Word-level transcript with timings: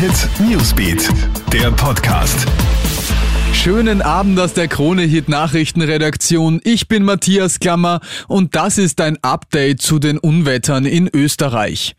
Hit 0.00 0.30
Newsbeat, 0.40 1.10
der 1.52 1.70
Podcast. 1.72 2.46
Schönen 3.52 4.00
Abend 4.00 4.40
aus 4.40 4.54
der 4.54 4.66
Krone 4.66 5.02
Hit 5.02 5.28
Nachrichtenredaktion. 5.28 6.62
Ich 6.64 6.88
bin 6.88 7.04
Matthias 7.04 7.60
Klammer 7.60 8.00
und 8.26 8.56
das 8.56 8.78
ist 8.78 9.02
ein 9.02 9.18
Update 9.20 9.82
zu 9.82 9.98
den 9.98 10.16
Unwettern 10.16 10.86
in 10.86 11.10
Österreich. 11.12 11.96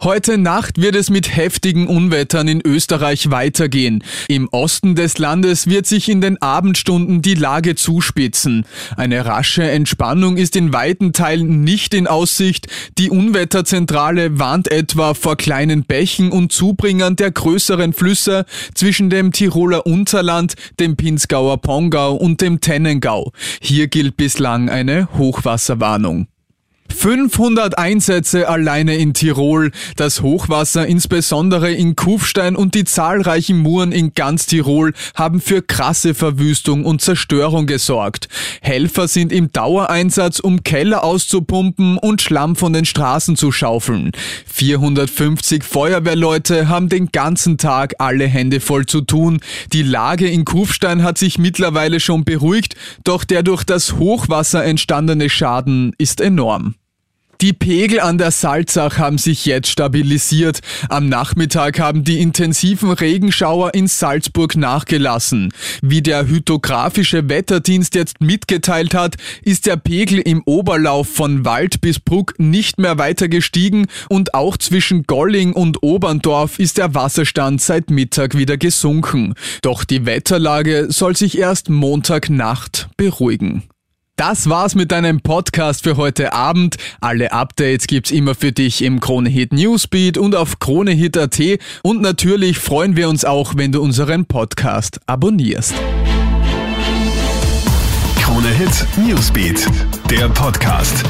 Heute 0.00 0.38
Nacht 0.38 0.80
wird 0.80 0.94
es 0.94 1.10
mit 1.10 1.34
heftigen 1.34 1.88
Unwettern 1.88 2.46
in 2.46 2.60
Österreich 2.64 3.32
weitergehen. 3.32 4.04
Im 4.28 4.48
Osten 4.52 4.94
des 4.94 5.18
Landes 5.18 5.66
wird 5.66 5.86
sich 5.86 6.08
in 6.08 6.20
den 6.20 6.40
Abendstunden 6.40 7.20
die 7.20 7.34
Lage 7.34 7.74
zuspitzen. 7.74 8.64
Eine 8.96 9.26
rasche 9.26 9.68
Entspannung 9.68 10.36
ist 10.36 10.54
in 10.54 10.72
weiten 10.72 11.12
Teilen 11.12 11.62
nicht 11.62 11.94
in 11.94 12.06
Aussicht. 12.06 12.68
Die 12.96 13.10
Unwetterzentrale 13.10 14.38
warnt 14.38 14.70
etwa 14.70 15.14
vor 15.14 15.36
kleinen 15.36 15.82
Bächen 15.82 16.30
und 16.30 16.52
Zubringern 16.52 17.16
der 17.16 17.32
größeren 17.32 17.92
Flüsse 17.92 18.44
zwischen 18.74 19.10
dem 19.10 19.32
Tiroler 19.32 19.84
Unterland, 19.84 20.54
dem 20.78 20.96
Pinzgauer 20.96 21.60
Pongau 21.60 22.14
und 22.14 22.40
dem 22.40 22.60
Tennengau. 22.60 23.32
Hier 23.60 23.88
gilt 23.88 24.16
bislang 24.16 24.70
eine 24.70 25.08
Hochwasserwarnung. 25.18 26.28
500 26.98 27.78
Einsätze 27.78 28.48
alleine 28.48 28.96
in 28.96 29.14
Tirol. 29.14 29.70
Das 29.94 30.20
Hochwasser 30.20 30.84
insbesondere 30.84 31.70
in 31.70 31.94
Kufstein 31.94 32.56
und 32.56 32.74
die 32.74 32.82
zahlreichen 32.82 33.58
Muren 33.58 33.92
in 33.92 34.14
ganz 34.14 34.46
Tirol 34.46 34.92
haben 35.14 35.40
für 35.40 35.62
krasse 35.62 36.12
Verwüstung 36.12 36.84
und 36.84 37.00
Zerstörung 37.00 37.66
gesorgt. 37.66 38.28
Helfer 38.62 39.06
sind 39.06 39.30
im 39.30 39.52
Dauereinsatz, 39.52 40.40
um 40.40 40.64
Keller 40.64 41.04
auszupumpen 41.04 41.98
und 41.98 42.20
Schlamm 42.20 42.56
von 42.56 42.72
den 42.72 42.84
Straßen 42.84 43.36
zu 43.36 43.52
schaufeln. 43.52 44.10
450 44.52 45.62
Feuerwehrleute 45.62 46.68
haben 46.68 46.88
den 46.88 47.12
ganzen 47.12 47.58
Tag 47.58 47.94
alle 47.98 48.26
Hände 48.26 48.58
voll 48.58 48.86
zu 48.86 49.02
tun. 49.02 49.38
Die 49.72 49.84
Lage 49.84 50.28
in 50.28 50.44
Kufstein 50.44 51.04
hat 51.04 51.16
sich 51.16 51.38
mittlerweile 51.38 52.00
schon 52.00 52.24
beruhigt, 52.24 52.74
doch 53.04 53.22
der 53.22 53.44
durch 53.44 53.62
das 53.62 53.92
Hochwasser 53.92 54.64
entstandene 54.64 55.30
Schaden 55.30 55.92
ist 55.96 56.20
enorm. 56.20 56.74
Die 57.40 57.52
Pegel 57.52 58.00
an 58.00 58.18
der 58.18 58.32
Salzach 58.32 58.98
haben 58.98 59.16
sich 59.16 59.46
jetzt 59.46 59.68
stabilisiert. 59.70 60.58
Am 60.88 61.08
Nachmittag 61.08 61.78
haben 61.78 62.02
die 62.02 62.20
intensiven 62.20 62.90
Regenschauer 62.90 63.74
in 63.74 63.86
Salzburg 63.86 64.56
nachgelassen. 64.56 65.52
Wie 65.80 66.02
der 66.02 66.26
hydrographische 66.26 67.28
Wetterdienst 67.28 67.94
jetzt 67.94 68.20
mitgeteilt 68.20 68.92
hat, 68.92 69.14
ist 69.42 69.66
der 69.66 69.76
Pegel 69.76 70.18
im 70.18 70.42
Oberlauf 70.46 71.08
von 71.08 71.44
Wald 71.44 71.80
bis 71.80 72.00
Bruck 72.00 72.34
nicht 72.38 72.78
mehr 72.78 72.98
weiter 72.98 73.28
gestiegen 73.28 73.86
und 74.08 74.34
auch 74.34 74.56
zwischen 74.56 75.04
Golling 75.04 75.52
und 75.52 75.80
Oberndorf 75.84 76.58
ist 76.58 76.76
der 76.76 76.96
Wasserstand 76.96 77.62
seit 77.62 77.88
Mittag 77.88 78.36
wieder 78.36 78.56
gesunken. 78.56 79.34
Doch 79.62 79.84
die 79.84 80.06
Wetterlage 80.06 80.88
soll 80.90 81.16
sich 81.16 81.38
erst 81.38 81.70
Montagnacht 81.70 82.88
beruhigen. 82.96 83.68
Das 84.18 84.48
war's 84.48 84.74
mit 84.74 84.90
deinem 84.90 85.20
Podcast 85.20 85.84
für 85.84 85.96
heute 85.96 86.32
Abend. 86.32 86.74
Alle 87.00 87.30
Updates 87.30 87.86
gibt's 87.86 88.10
immer 88.10 88.34
für 88.34 88.50
dich 88.50 88.82
im 88.82 88.98
Kronehit 88.98 89.52
Newsbeat 89.52 90.18
und 90.18 90.34
auf 90.34 90.58
kronehit.at 90.58 91.38
und 91.84 92.02
natürlich 92.02 92.58
freuen 92.58 92.96
wir 92.96 93.08
uns 93.08 93.24
auch, 93.24 93.52
wenn 93.54 93.70
du 93.70 93.80
unseren 93.80 94.26
Podcast 94.26 94.98
abonnierst. 95.06 95.72
Kronehit 98.20 98.86
Newsbeat, 99.06 99.68
der 100.10 100.28
Podcast. 100.30 101.04